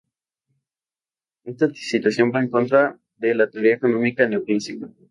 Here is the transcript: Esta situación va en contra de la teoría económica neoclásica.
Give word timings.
Esta 1.43 1.67
situación 1.75 2.31
va 2.35 2.39
en 2.41 2.49
contra 2.49 2.97
de 3.17 3.35
la 3.35 3.51
teoría 3.51 3.75
económica 3.75 4.27
neoclásica. 4.27 4.87